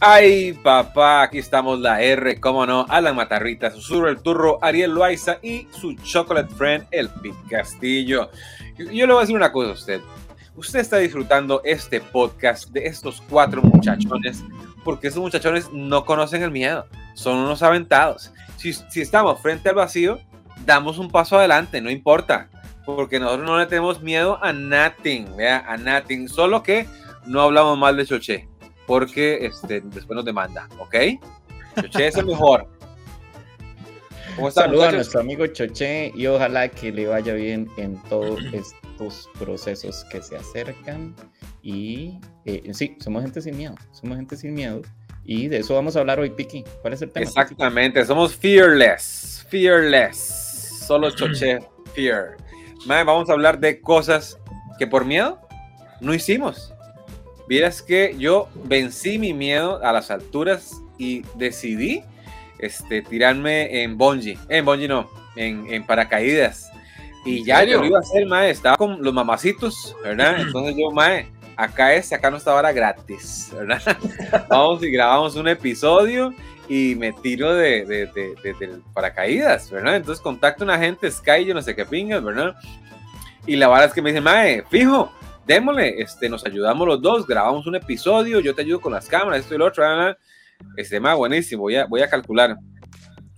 [0.00, 5.38] Ay, papá, aquí estamos la R, cómo no, Alan Matarrita, Susurro el Turro, Ariel Loaiza
[5.42, 8.30] y su chocolate friend, el Pit Castillo.
[8.78, 10.00] Yo le voy a decir una cosa a usted.
[10.54, 14.44] Usted está disfrutando este podcast de estos cuatro muchachones
[14.84, 18.30] porque esos muchachones no conocen el miedo, son unos aventados.
[18.56, 20.20] Si, si estamos frente al vacío,
[20.64, 22.50] damos un paso adelante, no importa,
[22.86, 26.86] porque nosotros no le tenemos miedo a nothing, vea, a nothing, solo que
[27.26, 28.48] no hablamos mal de Choché
[28.88, 30.96] porque este, después nos demanda, ¿ok?
[31.76, 32.66] Choché es el mejor.
[34.34, 38.40] ¿Cómo están, Saludos a nuestro amigo Choché y ojalá que le vaya bien en todos
[38.52, 41.14] estos procesos que se acercan.
[41.62, 44.80] Y eh, sí, somos gente sin miedo, somos gente sin miedo.
[45.22, 46.64] Y de eso vamos a hablar hoy, Piki.
[46.80, 47.26] ¿Cuál es el tema?
[47.26, 50.16] Exactamente, somos fearless, fearless.
[50.86, 51.58] Solo Choché,
[51.94, 52.38] fear.
[52.86, 54.38] vamos a hablar de cosas
[54.78, 55.38] que por miedo
[56.00, 56.72] no hicimos.
[57.48, 62.02] Vieras que yo vencí mi miedo a las alturas y decidí
[62.58, 64.38] este, tirarme en bungee.
[64.50, 66.70] En bungee no, en, paracaídas.
[67.24, 68.50] Y ya yo lo iba a hacer, mae.
[68.50, 70.40] Estaba con los mamacitos, ¿verdad?
[70.40, 73.96] Entonces yo, mae, acá es, acá no está ahora gratis, ¿verdad?
[74.50, 76.34] Vamos y grabamos un episodio
[76.68, 79.96] y me tiro de, de, de, paracaídas, ¿verdad?
[79.96, 82.54] Entonces contacto a una gente, Sky, yo no sé qué pingas, ¿verdad?
[83.46, 85.10] Y la verdad es que me dice, mae, fijo,
[85.48, 89.40] démosle, este, nos ayudamos los dos, grabamos un episodio, yo te ayudo con las cámaras,
[89.40, 89.82] esto y lo otro,
[90.76, 92.56] este, mae, buenísimo, voy a, voy a calcular.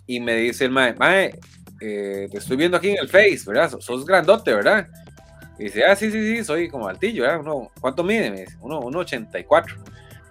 [0.06, 1.38] Y me dice el mae, mae,
[1.80, 3.78] eh, te estoy viendo aquí en el Face, ¿verdad?
[3.78, 4.88] Sos, grandote, ¿verdad?
[5.56, 7.40] Y dice, ah, sí, sí, sí, soy como altillo, ¿verdad?
[7.40, 8.28] Uno, ¿Cuánto mide?
[8.28, 9.76] Me dice, uno, 84.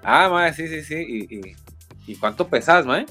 [0.04, 0.96] Ah, mae, sí, sí, sí.
[0.96, 1.56] ¿Y, y,
[2.08, 3.06] y cuánto pesas, mae?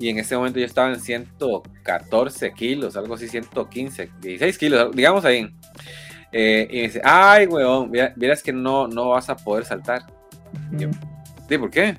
[0.00, 5.24] Y en ese momento yo estaba en 114 kilos, algo así, 115, 16 kilos, digamos
[5.24, 5.48] ahí.
[6.32, 10.02] Eh, y dice, ay, weón, vieras que no, no vas a poder saltar.
[11.48, 11.96] sí, ¿por qué?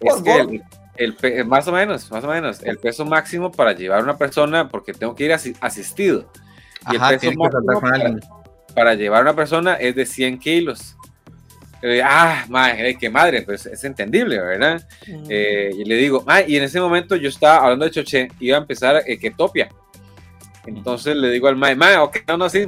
[0.00, 0.62] Es que
[0.96, 4.68] el, más o menos, más o menos, el peso máximo para llevar a una persona,
[4.68, 6.30] porque tengo que ir asistido.
[6.90, 7.80] Y el peso máximo
[8.74, 10.96] para, llevar a una persona es de 100 kilos.
[12.04, 14.86] ah, madre, qué madre, pues es entendible, ¿verdad?
[15.28, 18.58] Eh, y le digo, ah, y en ese momento yo estaba hablando de Choché, iba
[18.58, 19.70] a empezar eh, que topia.
[20.66, 22.66] Entonces le digo al mae, mae, ok, no, no, sí,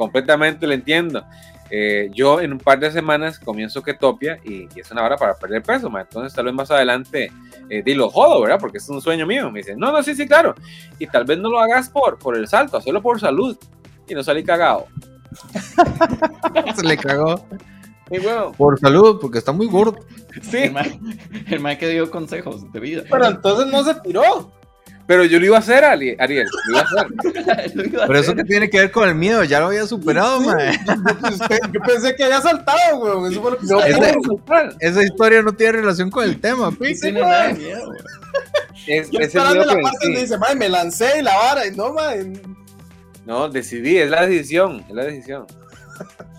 [0.00, 1.22] completamente lo entiendo.
[1.70, 5.34] Eh, yo en un par de semanas comienzo Ketopia y, y es una hora para
[5.34, 7.30] perder peso, entonces tal vez más adelante
[7.68, 8.58] eh, lo jodo, ¿verdad?
[8.58, 9.50] Porque es un sueño mío.
[9.50, 10.54] Me dicen, no, no, sí, sí, claro.
[10.98, 13.58] Y tal vez no lo hagas por, por el salto, hacerlo por salud.
[14.08, 14.86] Y no salí cagado.
[16.74, 17.46] Se le cagó.
[18.56, 19.98] Por salud, porque está muy gordo.
[20.42, 20.72] Sí.
[21.48, 23.02] El que dio consejos de vida.
[23.10, 24.52] Pero entonces no se tiró.
[25.10, 26.16] Pero yo lo iba a hacer, Ariel.
[26.20, 27.90] Lo iba a hacer.
[28.06, 30.78] Pero eso que tiene que ver con el miedo, ya lo había superado, mae.
[31.72, 33.32] Yo pensé que había saltado, weón.
[33.32, 34.12] Eso fue lo que no, esa,
[34.78, 36.94] esa, historia no tiene relación con el tema, pi.
[36.94, 37.92] No tiene nada de miedo,
[38.86, 41.72] Es, yo es el miedo la parte donde dice, me lancé y la vara, y
[41.72, 42.32] no, mae.
[43.26, 45.44] No, decidí, es la decisión, es la decisión.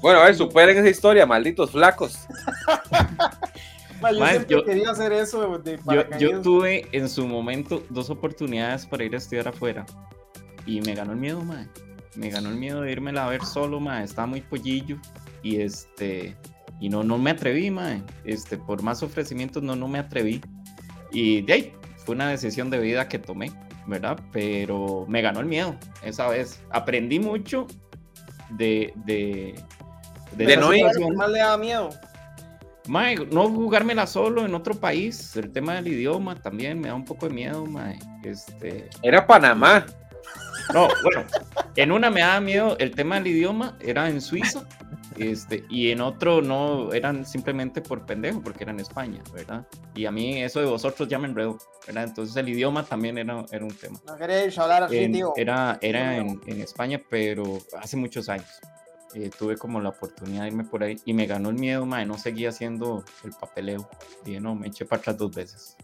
[0.02, 2.20] Bueno, a ver, superen esa historia, malditos flacos.
[4.48, 5.62] yo, quería hacer eso
[6.20, 9.86] yo, tuve en su momento dos oportunidades para ir a estudiar afuera
[10.66, 11.68] y me ganó el miedo, mae.
[12.16, 14.04] Me ganó el miedo de irme a ver solo, mae.
[14.04, 14.98] Estaba muy pollillo
[15.44, 16.36] y este
[16.80, 18.04] y no no me atreví, mae.
[18.26, 20.42] Este, por más ofrecimientos no no me atreví.
[21.12, 21.74] Y de ahí
[22.06, 23.52] fue una decisión de vida que tomé,
[23.88, 24.20] ¿verdad?
[24.32, 26.62] Pero me ganó el miedo esa vez.
[26.70, 27.68] Aprendí mucho
[28.52, 29.56] de de
[30.38, 30.86] de, no ir.
[31.16, 31.90] más le da miedo?
[32.88, 35.36] Mae, no jugármela solo en otro país.
[35.36, 38.00] El tema del idioma también me da un poco de miedo, mae.
[38.24, 38.90] Este...
[39.02, 39.86] Era Panamá.
[40.74, 41.26] No, bueno,
[41.76, 44.64] en una me daba miedo el tema del idioma, era en Suiza,
[45.18, 49.68] este, y en otro no, eran simplemente por pendejo, porque era en España, ¿verdad?
[49.96, 52.06] Y a mí eso de vosotros ya me enredo, ¿verdad?
[52.06, 54.00] Entonces el idioma también era, era un tema.
[54.08, 55.34] No queréis hablar así, tío.
[55.36, 58.62] Era, era en, en España, pero hace muchos años.
[59.14, 62.06] Eh, tuve como la oportunidad de irme por ahí y me ganó el miedo, mae,
[62.06, 63.90] no seguía haciendo el papeleo.
[64.24, 65.76] Dije, no, me eché para atrás dos veces.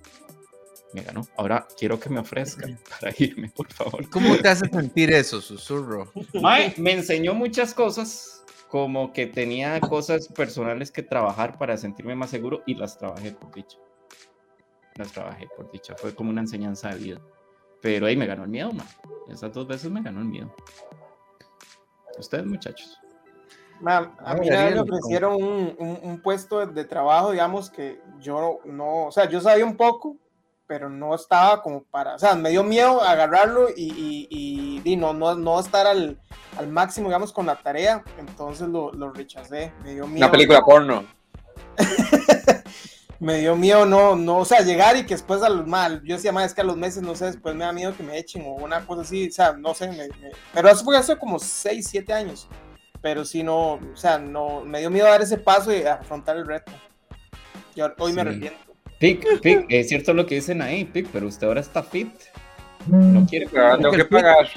[0.94, 1.28] Me ganó.
[1.36, 4.10] Ahora quiero que me ofrezcan para irme, por favor.
[4.10, 6.12] ¿Cómo te hace sentir eso, susurro?
[6.42, 12.30] Mae, me enseñó muchas cosas, como que tenía cosas personales que trabajar para sentirme más
[12.30, 13.78] seguro y las trabajé por dicha.
[14.96, 15.96] Las trabajé por dicha.
[15.98, 17.22] Fue como una enseñanza de vida.
[17.82, 18.88] Pero ahí me ganó el miedo, mae.
[19.30, 20.56] Esas dos veces me ganó el miedo.
[22.18, 22.98] Ustedes, muchachos
[23.86, 29.30] a mí me ofrecieron un, un, puesto de, trabajo, digamos, que yo no, o sea,
[29.30, 30.18] yo sabía un poco,
[30.66, 35.14] pero no estaba como para, o sea, me dio miedo agarrarlo y, y, y, no,
[35.14, 36.20] no, no estar al,
[36.58, 40.26] al, máximo, digamos, con la tarea, entonces lo, lo rechacé, me dio miedo.
[40.26, 41.06] Una película porno.
[43.20, 46.16] me dio miedo no, no, o sea, llegar y que después a los mal, yo
[46.16, 48.18] decía, más es que a los meses, no sé, después me da miedo que me
[48.18, 50.10] echen o una cosa así, o sea, no sé,
[50.54, 52.48] pero eso fue hace como 6, 7 años,
[53.08, 56.46] pero si no, o sea, no, me dio miedo dar ese paso y afrontar el
[56.46, 56.74] reto.
[57.74, 58.60] Y hoy me arrepiento.
[59.00, 62.12] Pic, Pic, es cierto lo que dicen ahí, Pic, pero usted ahora está fit.
[62.86, 63.78] No quiere pagar.
[63.78, 64.50] Tengo que pagar.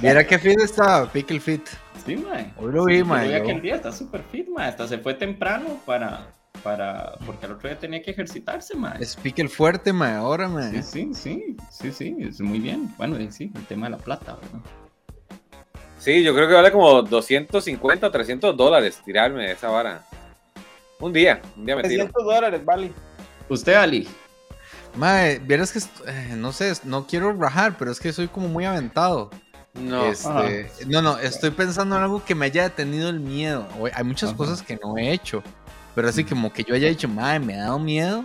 [0.00, 1.66] Mira, qué fit está, Pic el fit.
[2.06, 2.52] Sí, mae.
[2.56, 3.34] Hoy lo vi, mae.
[3.34, 4.68] aquel día está súper fit, mae.
[4.68, 6.28] Hasta se fue temprano para,
[6.62, 9.02] para, porque al otro día tenía que ejercitarse, mae.
[9.02, 10.84] Es Pic el fuerte, mae, ahora, mae.
[10.84, 12.94] Sí, sí, sí, sí, es muy bien.
[12.96, 14.60] Bueno, sí, el tema de la plata, ¿verdad?
[15.98, 20.04] Sí, yo creo que vale como 250 o 300 dólares tirarme esa vara.
[21.00, 22.92] Un día, un día me 300 dólares, vale.
[23.48, 24.08] ¿Usted, Ali?
[24.94, 25.78] Mae, vieras que,
[26.10, 29.30] eh, no sé, no quiero rajar, pero es que soy como muy aventado.
[29.74, 30.06] No.
[30.06, 33.66] Este, no, no, estoy pensando en algo que me haya detenido el miedo.
[33.92, 35.42] Hay muchas cosas que no he hecho,
[35.94, 38.24] pero así como que yo haya dicho, mae, me ha dado miedo.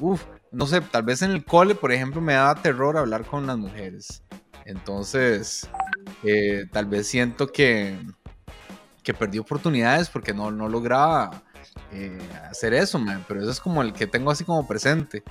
[0.00, 3.46] Uf, no sé, tal vez en el cole, por ejemplo, me daba terror hablar con
[3.46, 4.22] las mujeres.
[4.64, 5.68] Entonces,
[6.22, 7.98] eh, tal vez siento que,
[9.02, 11.42] que perdí oportunidades porque no, no lograba
[11.92, 12.18] eh,
[12.50, 15.22] hacer eso, man, pero eso es como el que tengo así como presente.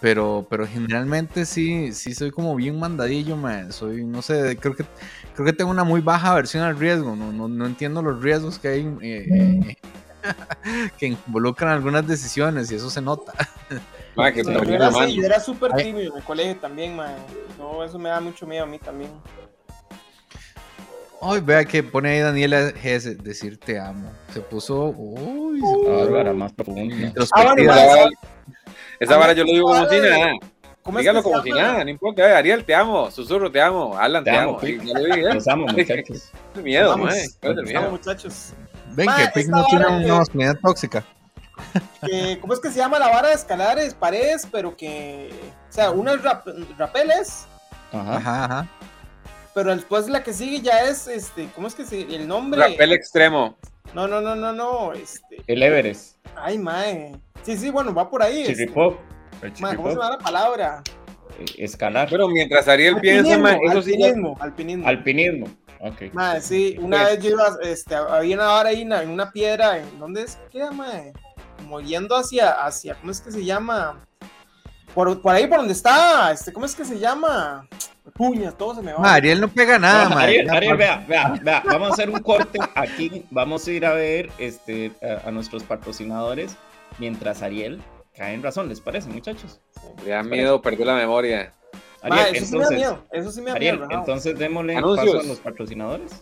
[0.00, 3.72] Pero, pero generalmente sí, sí soy como bien mandadillo, man.
[3.72, 4.84] Soy, no sé, creo que,
[5.32, 7.14] creo que tengo una muy baja aversión al riesgo.
[7.14, 9.76] No, no, no entiendo los riesgos que hay eh, eh,
[10.98, 13.32] que involucran algunas decisiones y eso se nota.
[14.34, 17.14] que yo, era, yo era súper tímido en el colegio también, man.
[17.56, 19.10] No, eso me da mucho miedo a mí también.
[21.24, 23.16] Ay, vea que pone ahí Daniela G.
[23.18, 24.10] decir te amo.
[24.34, 24.86] Se puso.
[24.96, 26.34] Uy, se puso.
[26.34, 27.12] más profunda.
[27.36, 28.08] Ah,
[28.98, 30.32] esa vara yo lo digo como si nada.
[30.98, 32.36] Dígalo como si nada, no importa.
[32.36, 33.08] Ariel, te amo.
[33.12, 33.96] Susurro, te amo.
[33.96, 34.58] Alan, te, amo.
[35.32, 36.32] Los amo, muchachos.
[36.60, 37.90] Miedo, Vamos, miedo.
[37.90, 38.52] muchachos.
[38.90, 41.04] Ven que Pic no tiene una masculinidad tóxica.
[42.04, 45.30] Que, ¿Cómo es que se llama la vara de escalares, paredes, pero que.
[45.70, 46.44] O sea, una es rap,
[46.76, 47.46] rapeles.
[47.92, 48.68] Ajá, ajá, ajá
[49.54, 52.60] pero después la que sigue ya es, este, ¿cómo es que se, el nombre?
[52.60, 53.56] Rapel extremo.
[53.94, 55.42] No, no, no, no, no, este.
[55.46, 56.16] El Everest.
[56.36, 57.12] Ay, mae.
[57.42, 58.46] Sí, sí, bueno, va por ahí.
[58.46, 58.98] Chiripop.
[59.42, 59.76] Este.
[59.76, 60.82] ¿Cómo se llama la palabra?
[61.38, 62.08] Eh, escalar.
[62.10, 64.42] Pero mientras Ariel piensa, mae, eso alpinismo, sí.
[64.42, 64.88] Alpinismo.
[64.88, 65.46] Alpinismo.
[65.80, 66.10] Okay.
[66.12, 69.98] Mae, sí, una vez yo iba, este, había una hora ahí en una piedra, ¿en
[69.98, 70.38] dónde es?
[70.52, 71.12] ¿Qué mae?
[71.56, 74.06] Como yendo hacia, hacia, ¿cómo es que se llama?
[74.94, 77.66] Por, por ahí por donde está, este, ¿cómo es que se llama?
[78.12, 79.14] Puñas, todo se me va.
[79.14, 83.24] Ariel no pega nada, Ariel, Ariel, vea, vea, vea, vamos a hacer un corte aquí,
[83.30, 84.92] vamos a ir a ver este,
[85.24, 86.56] a, nuestros patrocinadores
[86.98, 87.82] mientras Ariel
[88.14, 89.60] cae en razón, ¿les parece, muchachos?
[90.04, 91.52] Me da miedo, perdió la memoria.
[92.02, 93.90] Ariel, eso entonces, sí me da miedo, eso sí me da Ariel, miedo.
[93.92, 96.12] Entonces démosle paso a los patrocinadores.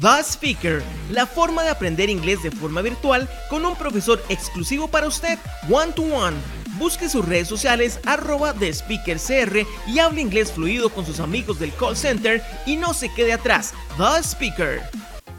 [0.00, 5.06] The Speaker, la forma de aprender inglés de forma virtual con un profesor exclusivo para
[5.06, 5.38] usted,
[5.70, 6.36] one to one
[6.72, 11.74] Busque sus redes sociales arroba de SpeakerCR y hable inglés fluido con sus amigos del
[11.74, 13.74] call center y no se quede atrás.
[13.98, 14.82] The Speaker.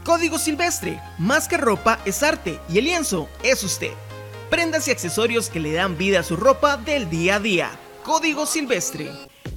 [0.03, 1.01] Código Silvestre.
[1.18, 3.91] Más que ropa es arte y el lienzo es usted.
[4.50, 7.71] Prendas y accesorios que le dan vida a su ropa del día a día.
[8.03, 9.09] Código Silvestre.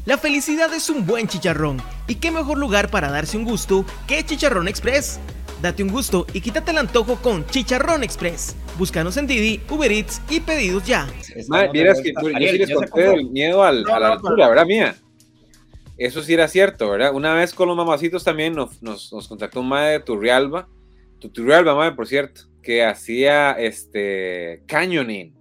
[0.07, 1.83] La felicidad es un buen chicharrón.
[2.07, 5.19] ¿Y qué mejor lugar para darse un gusto que Chicharrón Express?
[5.67, 8.55] Date un gusto y quítate el antojo con Chicharrón Express.
[8.79, 11.09] Búscanos en Didi, Uber Eats y pedidos ya.
[11.73, 14.95] Vieras que yo sí les conté el miedo a la altura, ¿verdad, mía?
[15.99, 17.13] Eso sí era cierto, ¿verdad?
[17.13, 20.69] Una vez con los mamacitos también nos, nos, nos contactó un madre de Turrialba,
[21.19, 25.35] Turrialba, madre, por cierto, que hacía este canyoning.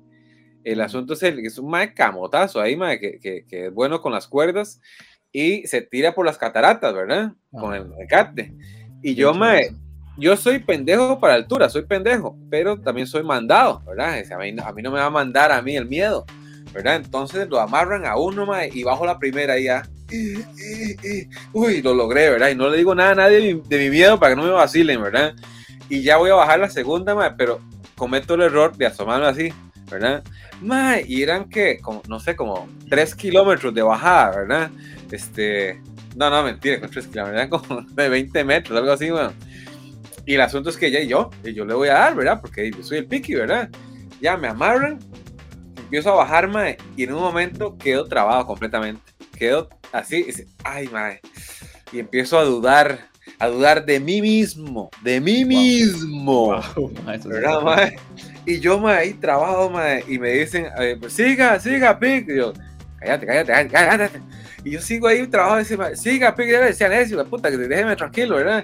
[0.63, 4.01] El asunto es, el, es un madre camotazo ahí, madre, que, que, que, es bueno
[4.01, 4.81] con las cuerdas
[5.31, 7.33] y se tira por las cataratas, ¿verdad?
[7.51, 8.55] Con el recate.
[9.03, 9.84] Y yo, me
[10.17, 14.23] yo soy pendejo para altura, soy pendejo, pero también soy mandado, ¿verdad?
[14.31, 16.25] A mí, a mí no me va a mandar a mí el miedo,
[16.73, 16.95] ¿verdad?
[16.95, 19.83] Entonces lo amarran a uno más y bajo la primera y ya.
[21.53, 22.49] Uy, lo logré, ¿verdad?
[22.49, 25.01] Y no le digo nada a nadie de mi, miedo para que no me vacilen,
[25.01, 25.33] ¿verdad?
[25.89, 27.59] Y ya voy a bajar la segunda, más, pero
[27.95, 29.53] cometo el error de asomarme así,
[29.89, 30.23] ¿verdad?
[30.61, 34.71] Mae, y eran que, no sé, como 3 kilómetros de bajada, ¿verdad?
[35.11, 35.81] Este,
[36.15, 39.33] no, no, mentira, con 3 kilómetros, eran como de 20 metros, algo así, bueno.
[40.25, 42.41] Y el asunto es que ya y yo, y yo le voy a dar, ¿verdad?
[42.41, 43.69] Porque yo soy el piqui, ¿verdad?
[44.21, 44.99] Ya me amarran,
[45.77, 49.01] empiezo a bajarme y en un momento quedo trabado completamente.
[49.37, 51.21] Quedo así, y, ay, madre.
[51.91, 56.59] Y empiezo a dudar, a dudar de mí mismo, de mí mismo.
[57.25, 57.97] ¿Verdad, madre?
[58.47, 62.31] Y yo, me ahí trabado, madre, y me dicen, eh, pues, siga, siga, piqui.
[62.31, 62.53] Y yo,
[62.99, 64.21] cállate, cállate, cállate.
[64.63, 68.37] Y yo sigo ahí trabado, y dice, siga, piqui, decían eso, puta, que déjeme tranquilo,
[68.37, 68.63] ¿verdad?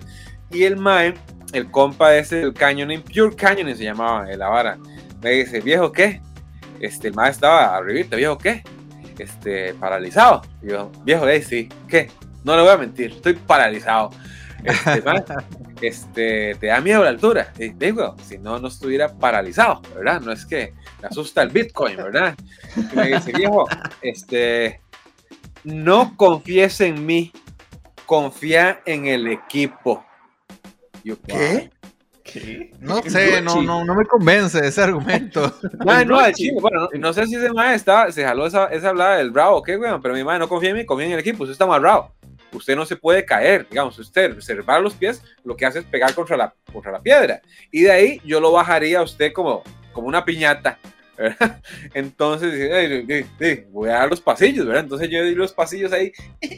[0.52, 1.14] Y el mae
[1.54, 4.78] el compa ese del Canyoning, Pure Canyoning se llamaba, de la vara.
[5.22, 6.22] Me dice, viejo, ¿qué?
[6.82, 8.64] este, el maestro estaba arribita, viejo, ¿qué?
[9.18, 10.42] Este, paralizado.
[10.62, 12.10] Y yo, viejo, hey, sí, ¿qué?
[12.44, 14.10] No le voy a mentir, estoy paralizado.
[14.64, 15.04] Este,
[15.82, 17.54] este, te da miedo la altura.
[17.58, 20.22] Y digo, si no, no estuviera paralizado, ¿verdad?
[20.22, 22.36] No es que me asusta el Bitcoin, ¿verdad?
[22.76, 23.68] Y me dice, viejo,
[24.02, 24.82] este,
[25.64, 27.32] no confíes en mí,
[28.08, 30.04] confía en el equipo.
[31.04, 31.70] Yo, ¿qué?
[32.24, 32.72] ¿Qué?
[32.80, 35.42] No sé, no, no, no me convence ese argumento.
[35.80, 39.78] no, bueno, no, sé si ese mae se jaló esa, esa hablada del bravo, ¿qué,
[39.78, 40.02] weón?
[40.02, 42.14] Pero mi madre no confía en mí, confía en el equipo, usted está bravo
[42.54, 46.14] usted no se puede caer, digamos, usted reservar los pies, lo que hace es pegar
[46.14, 47.42] contra la, contra la piedra.
[47.72, 50.78] Y de ahí yo lo bajaría a usted como, como una piñata.
[51.22, 51.62] ¿Verdad?
[51.94, 54.84] Entonces, voy a dar los pasillos, ¿verdad?
[54.84, 56.12] Entonces yo di los pasillos ahí.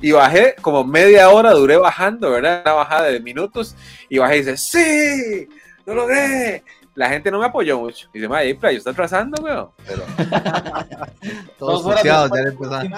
[0.00, 2.62] Y bajé como media hora, duré bajando, ¿verdad?
[2.64, 3.74] Una bajada de minutos.
[4.08, 5.48] Y bajé y dice, ¡Sí!
[5.86, 6.62] ¡Lo logré!
[6.94, 8.08] la gente no me apoyó mucho.
[8.12, 9.70] Y dice, madre, yo está trazando, weón.
[9.86, 10.02] Pero...
[11.58, 12.92] Todos puteados, ya le empezaron.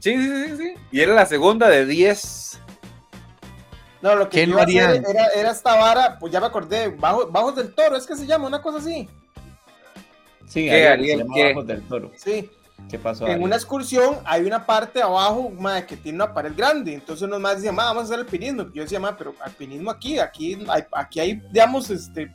[0.00, 0.74] Sí, sí, sí, sí.
[0.90, 2.60] Y era la segunda de 10.
[4.02, 7.56] No, lo que no haría era, era, esta vara, pues ya me acordé, Bajos, Bajos
[7.56, 9.08] del Toro, es que se llama, una cosa así.
[10.46, 12.12] Sí, ¿Qué, Bajos del Toro.
[12.16, 12.50] Sí.
[12.90, 13.26] ¿Qué pasó?
[13.26, 16.94] En una excursión hay una parte abajo madre, que tiene una pared grande.
[16.94, 18.70] Entonces unos más decían, vamos a hacer alpinismo.
[18.72, 22.32] Yo decía, pero alpinismo aquí, aquí hay, aquí hay, digamos, este,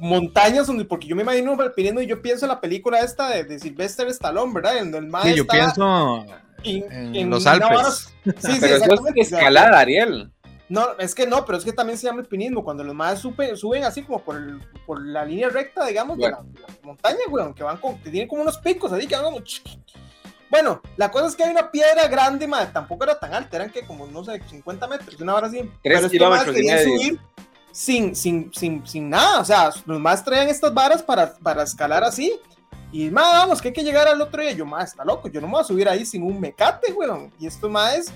[0.00, 3.44] montañas donde, porque yo me imagino alpinismo y yo pienso en la película esta de,
[3.44, 4.78] de Sylvester Stallone, ¿verdad?
[4.78, 6.24] En el sí, yo pienso
[6.64, 8.12] en, los Alpes.
[8.24, 10.30] Sí, sí, pero eso es escalada, Ariel.
[10.68, 13.56] No, es que no, pero es que también se llama alpinismo, cuando los más suben,
[13.56, 16.44] suben así como por, el, por la línea recta, digamos, de, la,
[16.82, 19.42] montaña, weón, que van con, que tienen como unos picos así, que van como...
[20.50, 23.70] Bueno, la cosa es que hay una piedra grande, madre, tampoco era tan alta, eran
[23.70, 25.58] que como, no sé, 50 metros, una hora así.
[25.82, 27.20] Tres pero kilómetros querían subir
[27.70, 32.04] sin, sin, sin, sin nada, o sea, los más traían estas varas para, para escalar
[32.04, 32.38] así,
[32.90, 34.52] y más, vamos, que hay que llegar al otro día.
[34.52, 37.30] Yo, más, está loco, yo no me voy a subir ahí sin un mecate, weón.
[37.38, 38.12] Y esto más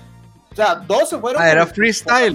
[0.53, 1.41] o sea, dos se fueron.
[1.41, 2.33] Ah, era freestyle.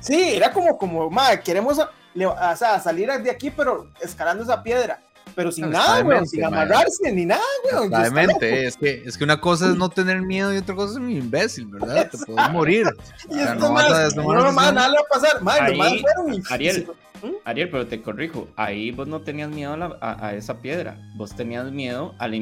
[0.00, 5.00] Sí, era como, como, madre, queremos o sea, salir de aquí, pero escalando esa piedra.
[5.34, 7.86] Pero sin nada, güey, sin amarrarse ni nada, güey.
[7.86, 10.98] Exactamente, es que, es que una cosa es no tener miedo y otra cosa es
[10.98, 12.08] un imbécil, ¿verdad?
[12.10, 12.86] Te puedes morir.
[13.30, 15.42] y esto no, más, no, no, más, nada le va a pasar.
[15.42, 16.02] Madre, ahí,
[16.48, 16.88] Ariel,
[17.22, 17.32] ¿Mm?
[17.44, 20.96] Ariel, pero te corrijo, ahí vos no tenías miedo a, la, a, a esa piedra,
[21.16, 22.34] vos tenías miedo al,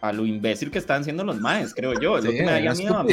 [0.00, 2.16] a lo imbécil que están haciendo los maes, creo yo.
[2.16, 3.12] Es lo que me daría miedo a mí.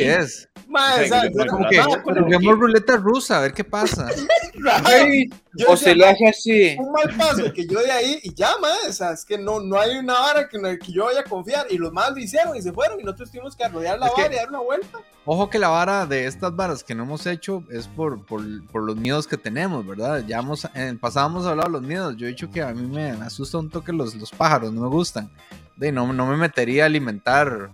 [0.67, 1.12] Maes,
[1.50, 4.08] como que juguemos ruleta rusa, a ver qué pasa.
[5.67, 6.75] o se le hace así.
[6.79, 8.89] Un mal paso que yo de ahí y ya, maes.
[8.89, 11.67] O sea, es que no, no hay una vara que, que yo vaya a confiar.
[11.70, 13.00] Y los más lo hicieron y se fueron.
[13.00, 15.00] Y nosotros tuvimos que rodear la vara y dar una vuelta.
[15.25, 18.84] Ojo que la vara de estas varas que no hemos hecho es por, por, por
[18.84, 20.24] los miedos que tenemos, ¿verdad?
[20.25, 22.15] Ya hemos, en el pasado hemos hablado de los miedos.
[22.15, 24.88] Yo he dicho que a mí me asusta un toque los, los pájaros, no me
[24.88, 25.29] gustan
[25.77, 27.69] de no, no me metería a alimentar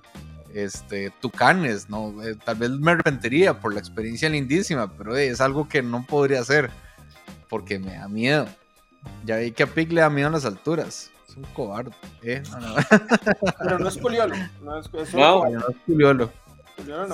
[0.54, 2.14] este, tucanes, ¿no?
[2.24, 6.42] Eh, tal vez me arrepentiría por la experiencia lindísima, pero es algo que no podría
[6.42, 6.70] hacer
[7.50, 8.48] porque me da miedo.
[9.26, 11.12] Ya vi que a Pig le da miedo a las alturas.
[11.28, 11.92] Es un cobarde.
[12.22, 12.44] ¿eh?
[13.60, 14.36] pero no es culiolo.
[14.62, 16.32] No es, no, no es culiolo.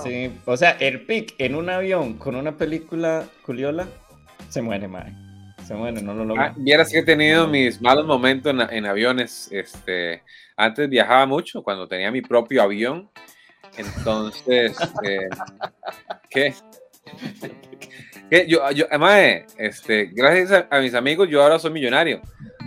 [0.03, 3.87] Sí, o sea, el Pig en un avión con una película culiola
[4.49, 5.13] se muere, madre.
[5.67, 6.47] Se muere, no lo logra.
[6.47, 9.49] Ah, vieras que he tenido mis malos momentos en, en aviones.
[9.51, 10.23] Este,
[10.59, 13.09] antes viajaba mucho cuando tenía mi propio avión.
[13.77, 15.29] Entonces, eh,
[16.29, 16.53] ¿qué?
[18.29, 18.45] ¿Qué?
[18.47, 22.21] Yo, yo, además, este, gracias a, mis amigos, yo ahora soy millonario,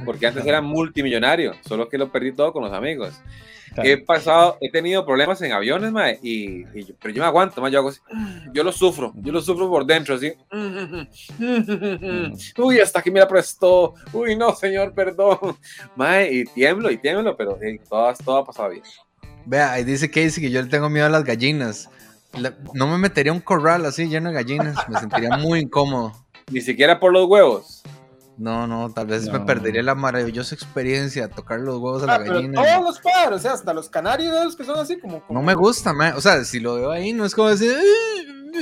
[0.06, 3.20] porque antes era multimillonario, solo que lo perdí todo con los amigos.
[3.82, 6.64] He pasado, he tenido problemas en aviones, mae, y,
[7.00, 8.00] pero yo me aguanto, mae, yo hago así,
[8.52, 10.32] yo lo sufro, yo lo sufro por dentro, así.
[12.58, 13.94] Uy, hasta aquí me la prestó.
[14.12, 15.38] Uy, no, señor, perdón.
[15.96, 18.82] Mae, y tiemblo, y tiemblo, pero todo, todo ha pasado bien.
[19.46, 21.90] Vea, ahí dice Casey que yo le tengo miedo a las gallinas.
[22.74, 26.12] no me metería un corral así lleno de gallinas, me sentiría muy incómodo.
[26.50, 27.82] Ni siquiera por los huevos.
[28.42, 32.14] No, no, tal vez me perdería la maravillosa experiencia de tocar los huevos a la
[32.14, 32.60] ah, gallina.
[32.60, 35.54] todos los padres, o sea, hasta los canarios los que son así como, No me
[35.54, 37.72] gusta, o sea, si lo veo ahí no es como decir,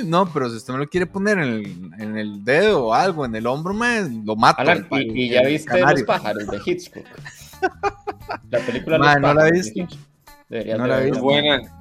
[0.05, 3.25] no, pero si usted me lo quiere poner en el, en el dedo o algo,
[3.25, 4.63] en el hombro, me lo mato.
[4.99, 7.07] y, ya viste los pájaros de Hitchcock.
[8.51, 9.23] La película Los pájaros.
[9.23, 9.89] No la viste.
[10.77, 11.21] no la viste.
[11.21, 11.80] buena.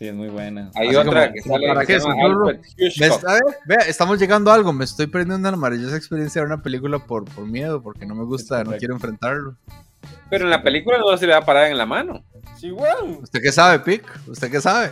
[0.00, 0.70] Sí, es muy buena.
[0.76, 1.68] Hay otra que sale.
[1.68, 1.98] ¿Para qué?
[3.66, 4.72] vea, estamos llegando a algo.
[4.72, 8.14] Me estoy perdiendo una maravillosa experiencia de ver una película por, por miedo, porque no
[8.14, 9.56] me gusta, no quiero enfrentarlo.
[10.30, 12.24] Pero en la película no se le va a parar en la mano.
[12.56, 13.18] Sí, bueno.
[13.20, 14.02] ¿Usted qué sabe, Pic?
[14.26, 14.90] ¿Usted qué sabe?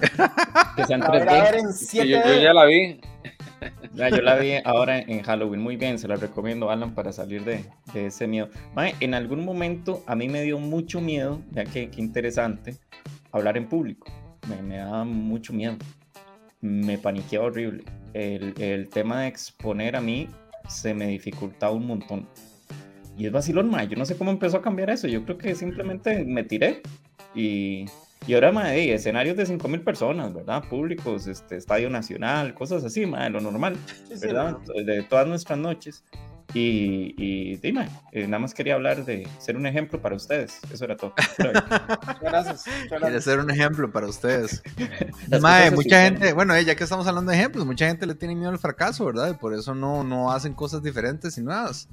[0.77, 3.01] Que sean tres yo, yo, ya la vi.
[3.95, 7.65] yo la vi ahora en Halloween, muy bien, se la recomiendo, Alan, para salir de,
[7.95, 8.51] ese miedo.
[8.77, 12.77] en algún momento a mí me dio mucho miedo, ya que qué interesante,
[13.33, 14.07] hablar en público.
[14.49, 15.77] Me, me daba mucho miedo.
[16.61, 17.85] Me paniqueaba horrible.
[18.15, 20.29] El, el, tema de exponer a mí
[20.69, 22.29] se me dificultaba un montón.
[23.17, 23.85] Y es vacilón, ma.
[23.85, 25.07] Yo no sé cómo empezó a cambiar eso.
[25.09, 26.83] Yo creo que simplemente me tiré
[27.35, 27.87] y
[28.27, 30.63] y ahora, madre, escenarios de 5.000 personas, ¿verdad?
[30.69, 33.77] Públicos, este, Estadio Nacional, cosas así, madre, lo normal,
[34.21, 34.59] ¿verdad?
[34.85, 36.05] De todas nuestras noches.
[36.55, 40.59] Y, y dime, eh, nada más quería hablar de ser un ejemplo para ustedes.
[40.73, 41.13] Eso era todo.
[42.23, 42.65] gracias.
[42.89, 44.63] Quiere ser un ejemplo para ustedes.
[45.41, 48.35] Mae, mucha gente, bueno, eh, ya que estamos hablando de ejemplos, mucha gente le tiene
[48.35, 49.31] miedo al fracaso, ¿verdad?
[49.31, 51.89] Y por eso no, no hacen cosas diferentes y nuevas.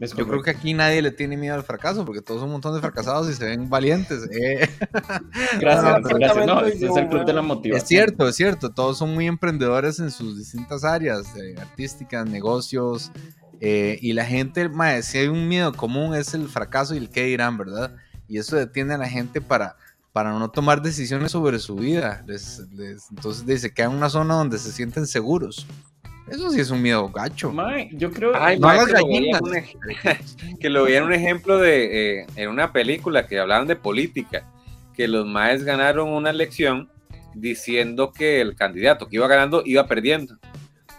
[0.00, 2.72] Yo creo que aquí nadie le tiene miedo al fracaso, porque todos son un montón
[2.72, 4.28] de fracasados y se ven valientes.
[4.30, 4.68] Eh.
[5.60, 6.46] Gracias, gracias.
[6.46, 7.82] No, es el club de la motivación.
[7.82, 8.70] Es cierto, es cierto.
[8.70, 11.26] Todos son muy emprendedores en sus distintas áreas,
[11.60, 13.10] artísticas, negocios.
[13.60, 17.10] Eh, y la gente, mae, si hay un miedo común es el fracaso y el
[17.10, 17.96] qué dirán, ¿verdad?
[18.28, 19.76] Y eso detiene a la gente para,
[20.12, 22.24] para no tomar decisiones sobre su vida.
[22.26, 25.66] entonces dice, queda en una zona donde se sienten seguros.
[26.30, 27.54] Eso sí es un miedo gacho.
[27.92, 28.32] yo creo
[30.60, 34.44] que, lo vi en un ejemplo de eh, en una película que hablaban de política,
[34.94, 36.90] que los maes ganaron una elección
[37.34, 40.36] diciendo que el candidato que iba ganando iba perdiendo,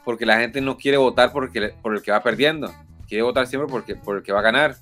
[0.09, 2.73] porque la gente no quiere votar por el que va perdiendo,
[3.07, 4.75] quiere votar siempre porque, por el que va a ganar.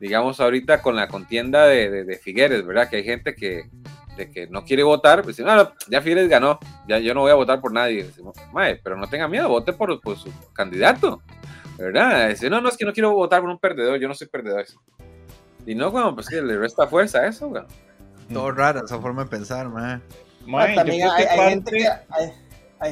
[0.00, 2.88] Digamos ahorita con la contienda de, de Figueres, ¿verdad?
[2.88, 3.70] Que hay gente que,
[4.16, 7.36] de que no quiere votar, pues no, ya Figueres ganó, ya yo no voy a
[7.36, 8.04] votar por nadie.
[8.82, 11.22] pero no tenga miedo, vote por, su candidato,
[11.78, 12.30] ¿verdad?
[12.30, 14.66] Dice, no, no, es que no quiero votar por un perdedor, yo no soy perdedor.
[15.64, 17.62] Y no, bueno, pues que le resta fuerza a eso, güey.
[18.32, 20.00] Todo raro esa forma de pensar, mae.
[20.74, 22.32] también hay, gente hay,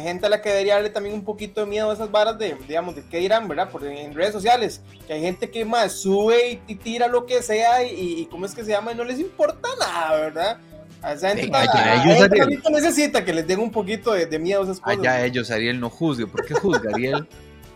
[0.00, 2.56] gente a la que debería darle también un poquito de miedo a esas varas de,
[2.66, 3.70] digamos, de qué dirán, ¿verdad?
[3.70, 7.84] Por, en redes sociales, que hay gente que más sube y, tira lo que sea
[7.84, 8.93] y, y, ¿cómo es que se llama?
[8.93, 10.58] Y no les importa nada, ¿verdad?
[11.02, 15.00] Allá, ellos, necesita que les den un poquito de, miedo a esas cosas.
[15.00, 16.28] Allá ellos, Ariel no juzgue.
[16.28, 17.26] ¿Por qué juzga, Ariel?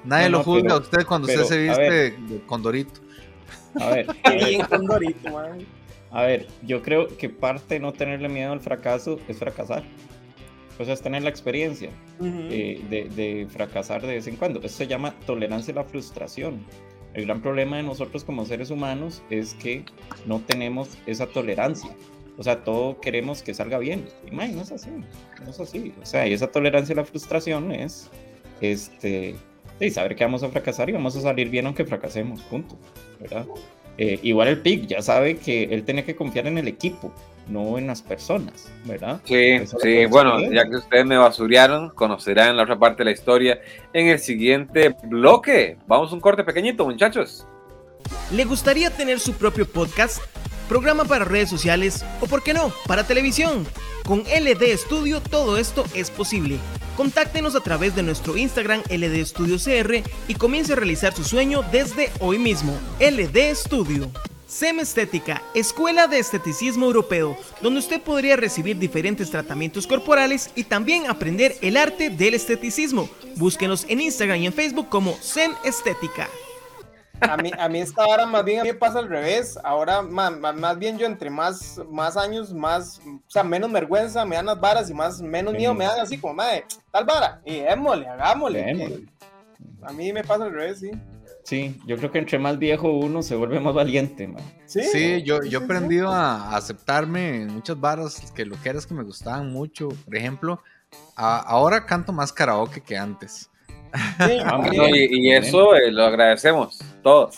[0.04, 3.00] Nadie lo juzga a usted cuando usted se viste con Dorito.
[3.80, 4.06] A ver.
[6.12, 9.82] A ver, yo creo que parte de no tenerle miedo al fracaso es fracasar.
[10.78, 11.90] O sea, es tener la experiencia
[12.22, 14.60] eh, de, de, fracasar de vez en cuando.
[14.60, 16.64] Eso se llama tolerancia a la frustración.
[17.14, 19.84] El gran problema de nosotros como seres humanos es que
[20.26, 21.90] no tenemos esa tolerancia.
[22.38, 24.06] O sea, todo queremos que salga bien.
[24.30, 24.90] Y no es así.
[25.42, 25.94] No es así.
[26.02, 28.10] O sea, y esa tolerancia a la frustración es
[28.60, 29.36] este,
[29.78, 32.42] sí, saber que vamos a fracasar y vamos a salir bien aunque fracasemos.
[32.42, 32.76] Punto.
[33.20, 33.46] ¿Verdad?
[33.98, 37.12] Eh, igual el PIC ya sabe que él tiene que confiar en el equipo,
[37.48, 39.20] no en las personas, ¿verdad?
[39.24, 43.60] Sí, sí, bueno, ya que ustedes me basurearon, conocerán la otra parte de la historia
[43.92, 45.78] en el siguiente bloque.
[45.86, 47.46] Vamos un corte pequeñito, muchachos.
[48.32, 50.20] ¿Le gustaría tener su propio podcast?
[50.68, 53.66] programa para redes sociales o, por qué no, para televisión.
[54.04, 56.58] Con LD Studio todo esto es posible.
[56.96, 61.62] Contáctenos a través de nuestro Instagram LD Studio CR y comience a realizar su sueño
[61.70, 62.72] desde hoy mismo.
[62.98, 64.10] LD Studio.
[64.46, 71.06] SEM Estética, Escuela de Esteticismo Europeo, donde usted podría recibir diferentes tratamientos corporales y también
[71.08, 73.10] aprender el arte del esteticismo.
[73.34, 76.28] Búsquenos en Instagram y en Facebook como SEM Estética.
[77.20, 79.58] A mí, a mí esta hora más bien a mí me pasa al revés.
[79.62, 84.36] Ahora más, más, bien yo entre más, más años, más, o sea, menos vergüenza me
[84.36, 87.60] dan las varas y más, menos miedo me dan así como, madre, tal vara, y
[87.60, 89.06] démosle, hagámosle.
[89.82, 90.90] A mí me pasa al revés, sí.
[91.46, 94.42] Sí, yo creo que entre más viejo uno se vuelve más valiente, man.
[94.64, 98.84] Sí, sí yo, yo he aprendido a aceptarme en muchas varas que lo que eras
[98.84, 99.90] que me gustaban mucho.
[100.04, 100.60] Por ejemplo,
[101.14, 103.48] ahora canto más karaoke que antes.
[103.98, 104.28] Ah,
[104.92, 107.36] y, eso eh, lo agradecemos todos.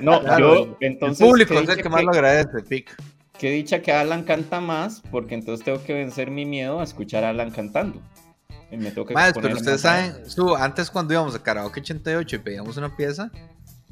[0.00, 1.20] no, yo entonces.
[1.20, 2.96] El público es el que más lo agradece, Pic.
[3.38, 7.24] Qué dicha que Alan canta más, porque entonces tengo que vencer mi miedo a escuchar
[7.24, 8.00] a Alan cantando.
[8.70, 10.14] Me tengo que pero ustedes saben,
[10.58, 13.30] antes cuando íbamos a Karaoke 88 y pedíamos una pieza,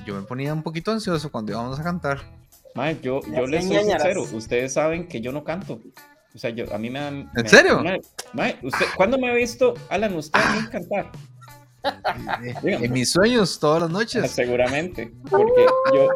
[0.06, 2.20] yo me ponía un poquito ansioso cuando íbamos a cantar.
[3.02, 5.80] yo, yo les soy sincero, ustedes saben que yo no canto.
[6.34, 7.30] O sea, yo, a mí me dan...
[7.36, 7.82] ¿En serio?
[8.62, 11.10] usted, ¿Cuándo me ha visto, Alan, usted a cantar?
[12.62, 14.30] En mis sueños todas las noches.
[14.30, 16.08] Seguramente, porque yo,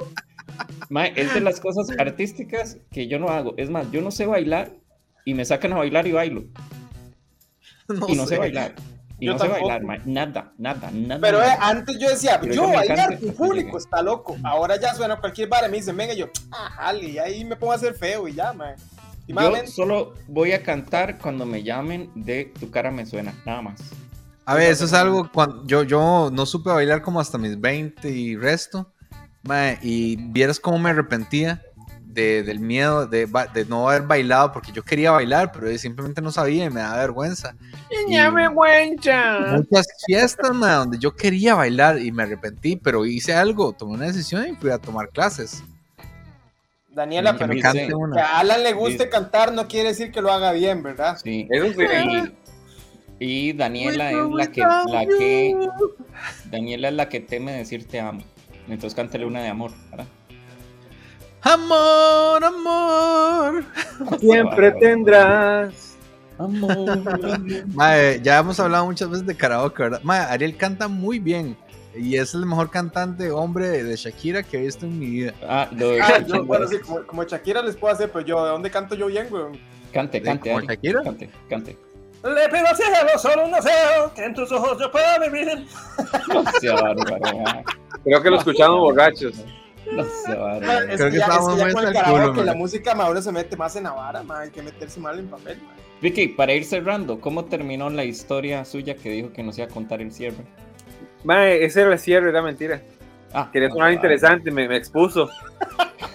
[1.16, 3.54] es de las cosas artísticas que yo no hago.
[3.56, 4.72] Es más, yo no sé bailar
[5.24, 6.44] y me sacan a bailar y bailo.
[8.08, 8.74] y no sé, bailar.
[9.18, 11.20] Y no sé bailar, nada, nada, nada.
[11.20, 14.36] Pero eh, antes yo decía, yo bailar, tu público está loco.
[14.42, 17.72] Ahora ya suena cualquier bar y me dicen, venga, yo, ah, y ahí me pongo
[17.72, 18.74] a hacer feo y ya, man.
[19.26, 23.80] Yo solo voy a cantar cuando me llamen de Tu cara me suena, nada más.
[24.46, 28.08] A ver, eso es algo cuando yo, yo no supe bailar como hasta mis 20
[28.08, 28.92] y resto.
[29.82, 31.62] y vieras cómo me arrepentía
[32.14, 33.28] del miedo de,
[33.68, 37.56] no haber bailado porque yo quería bailar, pero simplemente no sabía y me da vergüenza.
[38.08, 39.56] Y, vergüenza.
[39.56, 44.46] Muchas fiestas, donde yo quería bailar y me arrepentí, pero hice algo, tomé una decisión
[44.48, 45.62] y fui a tomar clases.
[46.88, 50.80] Daniela, pero que, a Alan le guste cantar no quiere decir que lo haga bien,
[50.80, 51.18] ¿verdad?
[51.20, 51.82] Sí, eso sí.
[51.82, 52.43] Y,
[53.20, 55.56] Daniela es la que, la que
[56.50, 58.22] Daniela es la que teme decir te amo.
[58.68, 60.06] Entonces cántale una de amor, ¿verdad?
[61.42, 63.64] Amor, amor.
[64.20, 65.96] Siempre tendrás.
[66.38, 67.02] Amor.
[68.22, 70.00] ya hemos hablado muchas veces de karaoke, ¿verdad?
[70.30, 71.56] Ariel canta muy bien.
[71.96, 75.34] Y es el mejor cantante hombre de Shakira que he visto en mi vida.
[75.46, 78.96] Ah, ah yo, bueno, sí, como, Shakira les puedo hacer, pero yo, ¿de dónde canto
[78.96, 79.44] yo bien, güey?
[79.92, 80.50] Cante, cante.
[80.50, 81.02] ¿Como Shakira?
[81.04, 81.78] Cante, cante.
[82.24, 85.66] Le pido al cielo solo un deseo, que en tus ojos yo pueda vivir.
[86.28, 87.64] No sea bárbaro.
[88.02, 89.34] Creo que lo escuchamos borrachos.
[89.92, 90.86] No sé, bárbaro.
[90.96, 94.24] Creo que, estábamos muy el que la música ahora se mete más en la vara,
[94.30, 95.58] hay que meterse mal en papel.
[96.00, 99.70] Vicky, para ir cerrando, ¿cómo terminó la historia suya que dijo que nos iba a
[99.70, 100.44] contar el cierre?
[101.24, 102.80] Mae, ese era el cierre, era mentira.
[103.34, 105.28] Ah, Quería sonar interesante, me, me, expuso.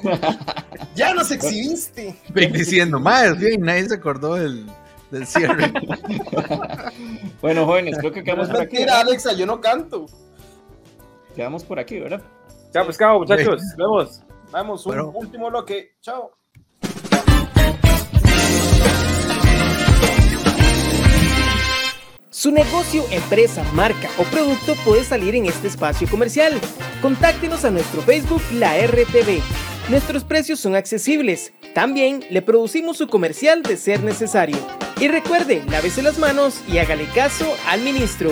[0.96, 2.16] ya nos exhibiste.
[2.34, 4.66] Diciendo, mae, bien, nadie se acordó del,
[5.12, 5.72] del cierre.
[7.42, 8.76] bueno, jóvenes, creo que quedamos por aquí.
[8.78, 10.06] Mentira, Alexa, yo no canto.
[11.36, 12.22] Quedamos por aquí, ¿verdad?
[12.74, 13.62] Chao, pescado, muchachos.
[13.62, 14.22] Nos vemos.
[14.52, 15.96] Vamos, un último bloque.
[16.02, 16.32] Chao.
[22.30, 26.54] Su negocio, empresa, marca o producto puede salir en este espacio comercial.
[27.02, 29.42] Contáctenos a nuestro Facebook La RTV.
[29.90, 31.52] Nuestros precios son accesibles.
[31.74, 34.56] También le producimos su comercial de ser necesario.
[35.00, 38.32] Y recuerde, lávese las manos y hágale caso al ministro.